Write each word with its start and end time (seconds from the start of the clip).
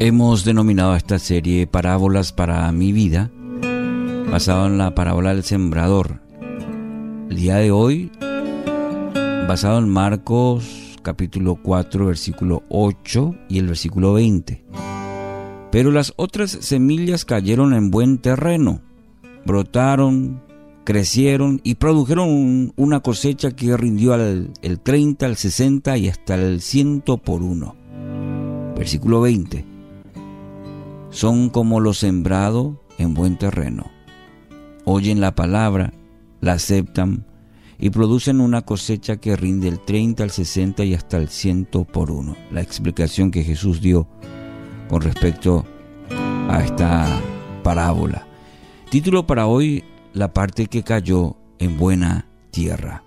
Hemos 0.00 0.44
denominado 0.44 0.94
esta 0.94 1.18
serie 1.18 1.66
Parábolas 1.66 2.32
para 2.32 2.70
mi 2.72 2.92
vida, 2.92 3.30
basado 4.30 4.66
en 4.66 4.78
la 4.78 4.94
parábola 4.94 5.34
del 5.34 5.44
sembrador. 5.44 6.20
El 7.28 7.36
día 7.36 7.56
de 7.56 7.70
hoy, 7.70 8.10
basado 9.46 9.78
en 9.78 9.88
Marcos 9.88 10.96
capítulo 11.02 11.56
4, 11.62 12.06
versículo 12.06 12.62
8 12.68 13.34
y 13.48 13.58
el 13.58 13.66
versículo 13.66 14.14
20. 14.14 14.64
Pero 15.72 15.90
las 15.90 16.14
otras 16.16 16.52
semillas 16.52 17.24
cayeron 17.24 17.74
en 17.74 17.90
buen 17.90 18.18
terreno, 18.18 18.80
brotaron, 19.48 20.42
crecieron 20.84 21.60
y 21.64 21.76
produjeron 21.76 22.72
una 22.76 23.00
cosecha 23.00 23.50
que 23.50 23.76
rindió 23.76 24.12
al 24.12 24.52
el 24.60 24.78
30, 24.78 25.24
al 25.24 25.36
60 25.36 25.96
y 25.96 26.08
hasta 26.08 26.34
el 26.34 26.60
100 26.60 27.00
por 27.24 27.42
uno. 27.42 27.74
Versículo 28.76 29.22
20 29.22 29.64
son 31.10 31.48
como 31.48 31.80
lo 31.80 31.94
sembrado 31.94 32.84
en 32.98 33.14
buen 33.14 33.38
terreno. 33.38 33.90
Oyen 34.84 35.20
la 35.20 35.34
palabra, 35.34 35.94
la 36.42 36.52
aceptan 36.52 37.24
y 37.78 37.88
producen 37.88 38.42
una 38.42 38.62
cosecha 38.62 39.16
que 39.16 39.34
rinde 39.34 39.68
el 39.68 39.80
30, 39.80 40.22
al 40.22 40.30
60 40.30 40.84
y 40.84 40.94
hasta 40.94 41.16
el 41.16 41.28
100 41.28 41.68
por 41.90 42.10
uno. 42.10 42.36
La 42.52 42.60
explicación 42.60 43.30
que 43.30 43.42
Jesús 43.44 43.80
dio 43.80 44.06
con 44.88 45.00
respecto 45.00 45.64
a 46.48 46.62
esta 46.62 47.20
parábola. 47.62 48.27
Título 48.90 49.26
para 49.26 49.46
hoy, 49.46 49.84
la 50.14 50.32
parte 50.32 50.66
que 50.66 50.82
cayó 50.82 51.36
en 51.58 51.76
buena 51.76 52.26
tierra. 52.50 53.04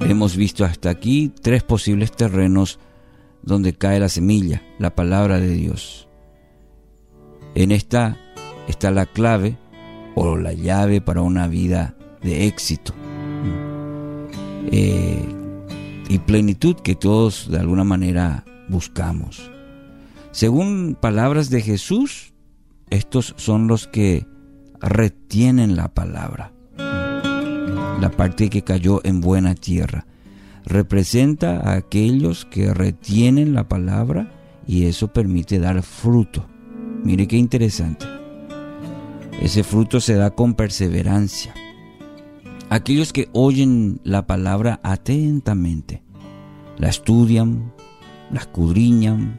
Hemos 0.00 0.34
visto 0.34 0.64
hasta 0.64 0.88
aquí 0.88 1.30
tres 1.42 1.62
posibles 1.62 2.10
terrenos 2.10 2.78
donde 3.42 3.74
cae 3.74 4.00
la 4.00 4.08
semilla, 4.08 4.62
la 4.78 4.94
palabra 4.94 5.38
de 5.38 5.50
Dios. 5.50 6.08
En 7.54 7.70
esta 7.70 8.16
está 8.66 8.90
la 8.90 9.04
clave 9.04 9.58
o 10.14 10.38
la 10.38 10.54
llave 10.54 11.02
para 11.02 11.20
una 11.20 11.46
vida 11.46 11.94
de 12.22 12.46
éxito 12.46 12.94
eh, 14.72 15.22
y 16.08 16.18
plenitud 16.20 16.76
que 16.76 16.94
todos 16.94 17.50
de 17.50 17.58
alguna 17.58 17.84
manera 17.84 18.42
buscamos. 18.70 19.50
Según 20.32 20.96
palabras 20.98 21.50
de 21.50 21.60
Jesús, 21.60 22.29
estos 22.90 23.34
son 23.36 23.66
los 23.66 23.86
que 23.86 24.26
retienen 24.80 25.76
la 25.76 25.88
palabra, 25.88 26.52
la 26.76 28.10
parte 28.16 28.50
que 28.50 28.62
cayó 28.62 29.00
en 29.04 29.20
buena 29.20 29.54
tierra 29.54 30.06
representa 30.64 31.60
a 31.60 31.74
aquellos 31.74 32.44
que 32.44 32.72
retienen 32.72 33.54
la 33.54 33.68
palabra 33.68 34.30
y 34.66 34.84
eso 34.84 35.08
permite 35.08 35.58
dar 35.58 35.82
fruto. 35.82 36.46
Mire 37.02 37.26
qué 37.26 37.36
interesante. 37.36 38.06
Ese 39.40 39.64
fruto 39.64 40.00
se 40.00 40.14
da 40.14 40.30
con 40.30 40.54
perseverancia. 40.54 41.54
Aquellos 42.68 43.12
que 43.12 43.28
oyen 43.32 44.00
la 44.04 44.26
palabra 44.26 44.80
atentamente, 44.82 46.02
la 46.78 46.88
estudian, 46.88 47.72
la 48.30 48.40
escudriñan, 48.40 49.38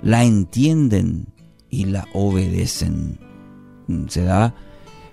la 0.00 0.24
entienden 0.24 1.26
y 1.70 1.84
la 1.84 2.06
obedecen. 2.12 3.18
Se 4.08 4.22
da 4.22 4.54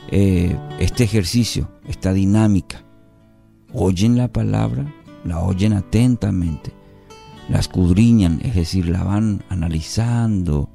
eh, 0.09 0.58
este 0.80 1.03
ejercicio, 1.03 1.69
esta 1.88 2.14
dinámica. 2.14 2.83
Oyen 3.73 4.17
la 4.17 4.31
palabra, 4.31 4.93
la 5.23 5.42
oyen 5.42 5.73
atentamente, 5.73 6.73
la 7.49 7.59
escudriñan, 7.59 8.39
es 8.43 8.55
decir, 8.55 8.87
la 8.89 9.04
van 9.04 9.43
analizando. 9.49 10.70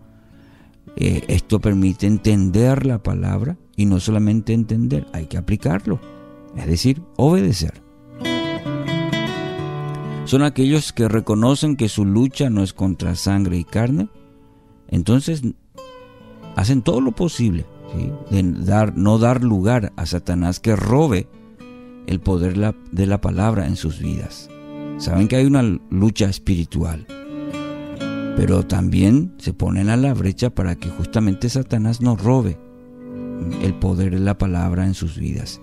Eh, 0.97 1.25
esto 1.29 1.61
permite 1.61 2.07
entender 2.07 2.85
la 2.85 3.03
palabra 3.03 3.57
y 3.77 3.87
no 3.87 3.99
solamente 3.99 4.53
entender, 4.53 5.07
hay 5.13 5.27
que 5.27 5.39
aplicarlo, 5.39 6.01
es 6.55 6.67
decir, 6.67 7.03
obedecer. 7.17 7.83
Son 10.27 10.43
aquellos 10.43 10.93
que 10.93 11.09
reconocen 11.09 11.77
que 11.77 11.89
su 11.89 12.05
lucha 12.05 12.51
no 12.51 12.63
es 12.63 12.73
contra 12.73 13.17
sangre 13.17 13.57
y 13.57 13.65
carne, 13.65 14.09
entonces 14.89 15.43
hacen 16.57 16.83
todo 16.83 17.01
lo 17.01 17.13
posible 17.13 17.67
de 18.31 18.43
dar, 18.65 18.97
no 18.97 19.19
dar 19.19 19.45
lugar 19.45 19.93
a 19.97 20.07
Satanás 20.07 20.61
que 20.61 20.77
robe 20.77 21.29
el 22.07 22.21
poder 22.21 22.75
de 22.91 23.07
la 23.07 23.21
palabra 23.21 23.67
en 23.67 23.77
sus 23.77 23.99
vidas. 24.01 24.49
Saben 24.99 25.29
que 25.29 25.37
hay 25.37 25.47
una 25.47 25.63
lucha 25.91 26.29
espiritual, 26.29 27.07
pero 28.37 28.65
también 28.67 29.35
se 29.39 29.53
ponen 29.53 29.89
a 29.89 29.97
la 29.97 30.15
brecha 30.15 30.51
para 30.51 30.77
que 30.77 30.91
justamente 30.91 31.49
Satanás 31.49 32.01
no 32.01 32.17
robe 32.17 32.59
el 33.63 33.75
poder 33.75 34.13
de 34.13 34.21
la 34.21 34.39
palabra 34.39 34.87
en 34.87 34.95
sus 34.95 35.17
vidas. 35.19 35.61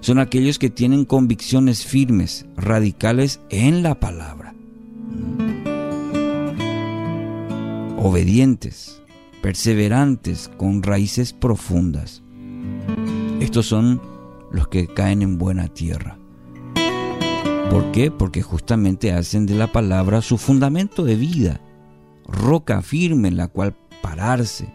Son 0.00 0.18
aquellos 0.18 0.58
que 0.58 0.70
tienen 0.70 1.04
convicciones 1.04 1.84
firmes, 1.84 2.46
radicales 2.56 3.40
en 3.50 3.82
la 3.82 3.98
palabra. 3.98 4.54
Obedientes, 7.98 9.02
perseverantes, 9.46 10.50
con 10.56 10.82
raíces 10.82 11.32
profundas. 11.32 12.20
Estos 13.38 13.66
son 13.66 14.02
los 14.50 14.66
que 14.66 14.88
caen 14.88 15.22
en 15.22 15.38
buena 15.38 15.68
tierra. 15.68 16.18
¿Por 17.70 17.92
qué? 17.92 18.10
Porque 18.10 18.42
justamente 18.42 19.12
hacen 19.12 19.46
de 19.46 19.54
la 19.54 19.70
palabra 19.70 20.20
su 20.20 20.36
fundamento 20.36 21.04
de 21.04 21.14
vida, 21.14 21.60
roca 22.26 22.82
firme 22.82 23.28
en 23.28 23.36
la 23.36 23.46
cual 23.46 23.76
pararse. 24.02 24.68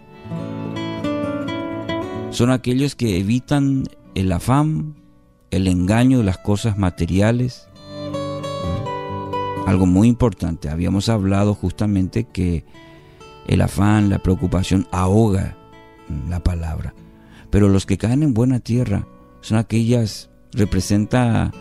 Son 2.29 2.49
aquellos 2.49 2.95
que 2.95 3.19
evitan 3.19 3.83
el 4.15 4.31
afán, 4.31 4.95
el 5.49 5.67
engaño 5.67 6.19
de 6.19 6.23
las 6.23 6.37
cosas 6.37 6.77
materiales. 6.77 7.67
Algo 9.67 9.85
muy 9.85 10.07
importante, 10.07 10.69
habíamos 10.69 11.09
hablado 11.09 11.55
justamente 11.55 12.23
que 12.23 12.63
el 13.51 13.61
afán, 13.61 14.09
la 14.09 14.19
preocupación 14.19 14.87
ahoga 14.91 15.57
la 16.29 16.41
palabra. 16.41 16.93
Pero 17.49 17.67
los 17.67 17.85
que 17.85 17.97
caen 17.97 18.23
en 18.23 18.33
buena 18.33 18.61
tierra 18.61 19.05
son 19.41 19.57
aquellas, 19.57 20.29
representa, 20.53 21.51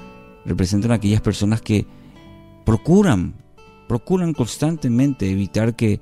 representan 0.45 0.93
aquellas 0.93 1.21
personas 1.21 1.63
que 1.63 1.89
procuran, 2.65 3.35
procuran 3.89 4.35
constantemente 4.35 5.33
evitar 5.33 5.75
que 5.75 6.01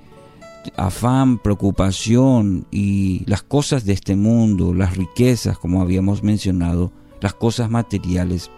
afán, 0.76 1.38
preocupación 1.38 2.66
y 2.70 3.24
las 3.24 3.42
cosas 3.42 3.86
de 3.86 3.94
este 3.94 4.14
mundo, 4.14 4.74
las 4.74 4.94
riquezas, 4.94 5.58
como 5.58 5.80
habíamos 5.80 6.22
mencionado, 6.22 6.92
las 7.22 7.32
cosas 7.32 7.70
materiales, 7.70 8.50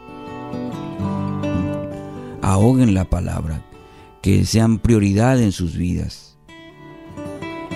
ahoguen 2.43 2.93
la 2.93 3.05
palabra, 3.05 3.65
que 4.21 4.45
sean 4.45 4.81
prioridad 4.81 5.41
en 5.41 5.53
sus 5.53 5.77
vidas. 5.77 6.30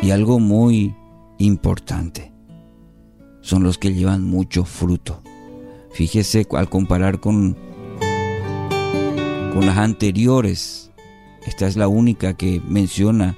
Y 0.02 0.10
algo 0.10 0.38
muy 0.38 0.94
importante, 1.38 2.32
son 3.40 3.62
los 3.62 3.78
que 3.78 3.94
llevan 3.94 4.24
mucho 4.24 4.64
fruto. 4.64 5.22
Fíjese 5.92 6.46
al 6.52 6.68
comparar 6.68 7.20
con, 7.20 7.56
con 9.52 9.66
las 9.66 9.78
anteriores, 9.78 10.90
esta 11.46 11.66
es 11.66 11.76
la 11.76 11.88
única 11.88 12.34
que 12.34 12.60
menciona 12.66 13.36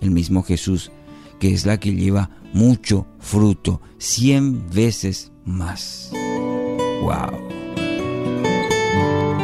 el 0.00 0.10
mismo 0.10 0.42
Jesús, 0.42 0.90
que 1.38 1.52
es 1.52 1.66
la 1.66 1.78
que 1.78 1.94
lleva 1.94 2.30
mucho 2.52 3.06
fruto, 3.18 3.80
cien 3.98 4.70
veces 4.70 5.32
más. 5.44 6.10
¡Wow! 7.02 7.38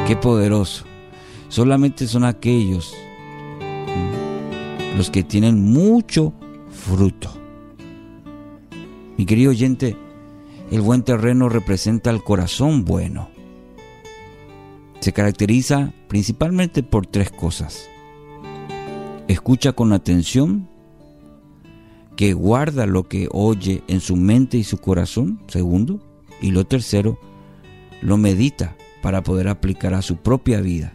¡Qué 0.07 0.17
poderoso! 0.17 0.85
Solamente 1.49 2.07
son 2.07 2.25
aquellos 2.25 2.95
mm, 3.61 4.97
los 4.97 5.11
que 5.11 5.23
tienen 5.23 5.73
mucho 5.73 6.33
fruto. 6.85 7.31
Mi 9.17 9.25
querido 9.25 9.51
oyente, 9.51 9.97
el 10.71 10.83
buen 10.83 11.03
terreno 11.03 11.49
representa 11.49 12.11
el 12.11 12.23
corazón 12.23 12.85
bueno. 12.85 13.31
Se 15.01 15.13
caracteriza 15.13 15.93
principalmente 16.09 16.83
por 16.83 17.07
tres 17.07 17.31
cosas. 17.31 17.89
Escucha 19.29 19.73
con 19.73 19.93
atención, 19.93 20.69
que 22.17 22.33
guarda 22.33 22.87
lo 22.87 23.09
que 23.09 23.29
oye 23.33 23.83
en 23.89 24.01
su 24.01 24.17
mente 24.17 24.59
y 24.59 24.65
su 24.65 24.79
corazón, 24.79 25.41
segundo. 25.49 26.01
Y 26.41 26.51
lo 26.51 26.65
tercero, 26.65 27.19
lo 28.03 28.17
medita 28.19 28.77
para 29.03 29.23
poder 29.23 29.49
aplicar 29.49 29.95
a 29.95 30.03
su 30.03 30.17
propia 30.17 30.61
vida. 30.61 30.95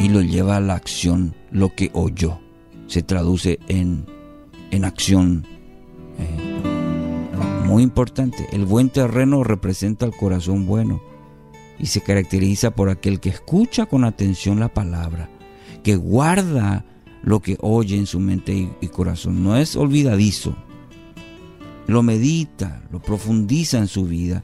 Y 0.00 0.08
lo 0.08 0.22
lleva 0.22 0.56
a 0.56 0.60
la 0.60 0.74
acción, 0.74 1.34
lo 1.50 1.74
que 1.74 1.90
oyó. 1.92 2.45
Se 2.86 3.02
traduce 3.02 3.58
en, 3.68 4.06
en 4.70 4.84
acción. 4.84 5.46
Eh, 6.18 7.64
Muy 7.66 7.82
importante, 7.82 8.48
el 8.52 8.64
buen 8.64 8.90
terreno 8.90 9.42
representa 9.44 10.06
el 10.06 10.16
corazón 10.16 10.66
bueno 10.66 11.02
y 11.78 11.86
se 11.86 12.00
caracteriza 12.00 12.70
por 12.70 12.88
aquel 12.88 13.20
que 13.20 13.28
escucha 13.28 13.86
con 13.86 14.04
atención 14.04 14.60
la 14.60 14.72
palabra, 14.72 15.28
que 15.82 15.96
guarda 15.96 16.84
lo 17.22 17.40
que 17.40 17.58
oye 17.60 17.96
en 17.96 18.06
su 18.06 18.20
mente 18.20 18.70
y, 18.80 18.86
corazón. 18.88 19.42
No 19.42 19.56
es 19.56 19.76
olvidadizo. 19.76 20.56
Lo 21.86 22.02
medita, 22.02 22.82
lo 22.90 23.00
profundiza 23.00 23.78
en 23.78 23.88
su 23.88 24.04
vida 24.04 24.42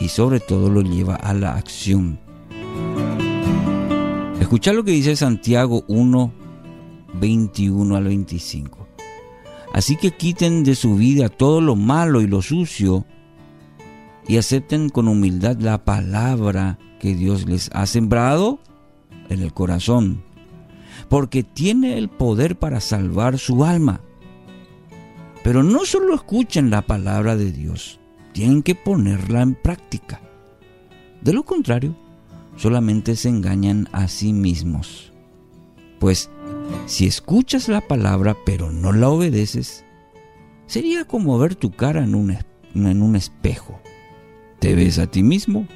y 0.00 0.08
sobre 0.08 0.40
todo 0.40 0.70
lo 0.70 0.80
lleva 0.80 1.14
a 1.14 1.34
la 1.34 1.54
acción. 1.54 2.18
Escuchar 4.40 4.74
lo 4.74 4.84
que 4.84 4.92
dice 4.92 5.14
Santiago 5.14 5.84
1, 5.88 6.32
21 7.14 7.96
al 7.96 8.04
25. 8.04 8.86
Así 9.72 9.96
que 9.96 10.10
quiten 10.10 10.64
de 10.64 10.74
su 10.74 10.96
vida 10.96 11.28
todo 11.28 11.60
lo 11.60 11.76
malo 11.76 12.20
y 12.20 12.26
lo 12.26 12.42
sucio 12.42 13.06
y 14.26 14.36
acepten 14.36 14.90
con 14.90 15.08
humildad 15.08 15.56
la 15.58 15.84
palabra 15.84 16.78
que 16.98 17.14
Dios 17.14 17.46
les 17.46 17.70
ha 17.72 17.86
sembrado 17.86 18.60
en 19.28 19.40
el 19.40 19.52
corazón, 19.52 20.22
porque 21.08 21.42
tiene 21.42 21.98
el 21.98 22.08
poder 22.08 22.58
para 22.58 22.80
salvar 22.80 23.38
su 23.38 23.64
alma. 23.64 24.00
Pero 25.42 25.62
no 25.62 25.84
solo 25.84 26.14
escuchen 26.14 26.70
la 26.70 26.82
palabra 26.82 27.36
de 27.36 27.50
Dios, 27.50 27.98
tienen 28.32 28.62
que 28.62 28.74
ponerla 28.74 29.42
en 29.42 29.54
práctica. 29.54 30.20
De 31.22 31.32
lo 31.32 31.44
contrario, 31.44 31.96
solamente 32.56 33.16
se 33.16 33.28
engañan 33.28 33.88
a 33.92 34.08
sí 34.08 34.32
mismos. 34.32 35.12
Pues 35.98 36.30
si 36.86 37.06
escuchas 37.06 37.68
la 37.68 37.80
palabra 37.80 38.36
pero 38.44 38.70
no 38.70 38.92
la 38.92 39.08
obedeces, 39.08 39.84
sería 40.66 41.04
como 41.04 41.38
ver 41.38 41.54
tu 41.54 41.70
cara 41.70 42.04
en 42.04 42.14
un, 42.14 42.36
en 42.74 43.02
un 43.02 43.16
espejo. 43.16 43.80
Te 44.58 44.74
ves 44.74 44.98
a 44.98 45.06
ti 45.06 45.22
mismo, 45.22 45.66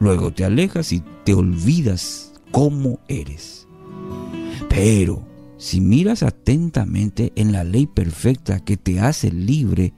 luego 0.00 0.32
te 0.32 0.44
alejas 0.44 0.92
y 0.92 1.02
te 1.24 1.34
olvidas 1.34 2.32
cómo 2.50 3.00
eres. 3.08 3.66
Pero 4.68 5.26
si 5.58 5.80
miras 5.80 6.22
atentamente 6.22 7.32
en 7.36 7.52
la 7.52 7.64
ley 7.64 7.86
perfecta 7.86 8.60
que 8.60 8.76
te 8.76 9.00
hace 9.00 9.30
libre 9.30 9.92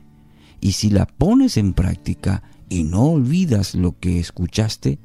y 0.61 0.73
si 0.73 0.91
la 0.91 1.07
pones 1.07 1.57
en 1.57 1.73
práctica 1.73 2.43
y 2.69 2.85
no 2.85 3.05
olvidas 3.05 3.75
lo 3.75 3.99
que 3.99 4.21
escuchaste, 4.21 4.99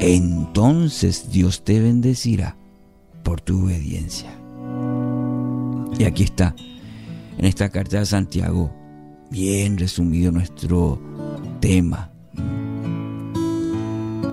entonces 0.00 1.30
Dios 1.32 1.64
te 1.64 1.80
bendecirá 1.80 2.56
por 3.22 3.40
tu 3.40 3.64
obediencia. 3.64 4.45
Y 5.98 6.04
aquí 6.04 6.24
está, 6.24 6.54
en 7.38 7.44
esta 7.46 7.70
carta 7.70 7.98
de 7.98 8.06
Santiago, 8.06 8.70
bien 9.30 9.78
resumido 9.78 10.30
nuestro 10.30 11.00
tema. 11.60 12.10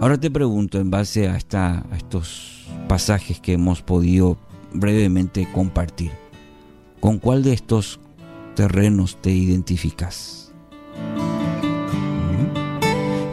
Ahora 0.01 0.19
te 0.19 0.29
pregunto, 0.29 0.79
en 0.79 0.91
base 0.91 1.29
a, 1.29 1.37
esta, 1.37 1.85
a 1.89 1.95
estos 1.95 2.65
pasajes 2.89 3.39
que 3.39 3.53
hemos 3.53 3.81
podido 3.81 4.37
brevemente 4.73 5.47
compartir, 5.53 6.11
¿con 6.99 7.19
cuál 7.19 7.43
de 7.43 7.53
estos 7.53 8.01
terrenos 8.55 9.21
te 9.21 9.31
identificas? 9.31 10.51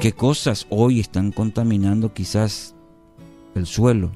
¿Qué 0.00 0.12
cosas 0.12 0.66
hoy 0.70 1.00
están 1.00 1.32
contaminando 1.32 2.14
quizás 2.14 2.76
el 3.56 3.66
suelo, 3.66 4.12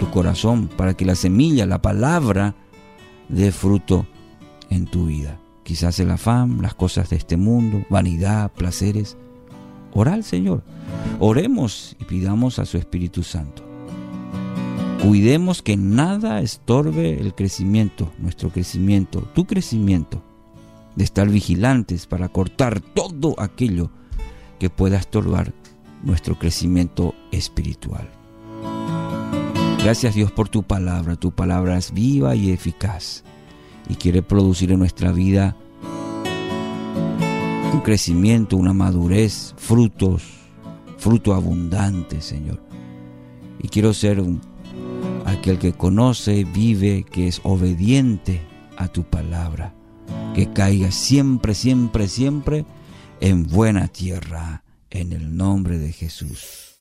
tu 0.00 0.10
corazón, 0.10 0.68
para 0.68 0.94
que 0.94 1.04
la 1.04 1.14
semilla, 1.14 1.66
la 1.66 1.82
palabra, 1.82 2.56
dé 3.32 3.50
fruto 3.50 4.06
en 4.70 4.86
tu 4.86 5.06
vida? 5.06 5.38
Quizás 5.64 5.98
el 6.00 6.10
afán, 6.10 6.62
las 6.62 6.74
cosas 6.74 7.10
de 7.10 7.16
este 7.16 7.36
mundo, 7.36 7.84
vanidad, 7.88 8.52
placeres. 8.52 9.16
Ora 9.92 10.14
al 10.14 10.24
Señor. 10.24 10.62
Oremos 11.18 11.96
y 12.00 12.04
pidamos 12.04 12.58
a 12.58 12.66
su 12.66 12.78
Espíritu 12.78 13.22
Santo. 13.22 13.64
Cuidemos 15.02 15.62
que 15.62 15.76
nada 15.76 16.40
estorbe 16.40 17.20
el 17.20 17.34
crecimiento, 17.34 18.12
nuestro 18.18 18.50
crecimiento, 18.50 19.22
tu 19.34 19.46
crecimiento 19.46 20.22
de 20.94 21.04
estar 21.04 21.28
vigilantes 21.28 22.06
para 22.06 22.28
cortar 22.28 22.80
todo 22.80 23.34
aquello 23.38 23.90
que 24.58 24.70
pueda 24.70 24.98
estorbar 24.98 25.52
nuestro 26.02 26.38
crecimiento 26.38 27.14
espiritual. 27.32 28.08
Gracias 29.82 30.14
Dios 30.14 30.30
por 30.30 30.48
tu 30.48 30.62
palabra. 30.62 31.16
Tu 31.16 31.32
palabra 31.32 31.76
es 31.76 31.92
viva 31.92 32.36
y 32.36 32.50
eficaz 32.50 33.24
y 33.88 33.96
quiere 33.96 34.22
producir 34.22 34.70
en 34.70 34.78
nuestra 34.78 35.10
vida 35.12 35.56
un 37.72 37.80
crecimiento, 37.80 38.56
una 38.56 38.72
madurez, 38.72 39.54
frutos, 39.56 40.22
fruto 40.98 41.34
abundante, 41.34 42.20
Señor. 42.20 42.62
Y 43.58 43.68
quiero 43.68 43.92
ser 43.92 44.20
un, 44.20 44.40
aquel 45.24 45.58
que 45.58 45.72
conoce, 45.72 46.44
vive, 46.44 47.04
que 47.04 47.26
es 47.26 47.40
obediente 47.42 48.40
a 48.76 48.88
tu 48.88 49.02
palabra 49.02 49.74
que 50.34 50.50
caiga 50.50 50.90
siempre, 50.90 51.54
siempre, 51.54 52.08
siempre 52.08 52.64
en 53.20 53.46
buena 53.46 53.88
tierra, 53.88 54.62
en 54.90 55.12
el 55.12 55.36
nombre 55.36 55.78
de 55.78 55.92
Jesús. 55.92 56.71